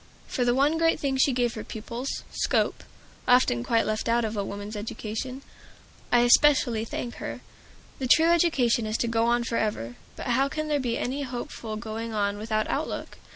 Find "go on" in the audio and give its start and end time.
9.07-9.43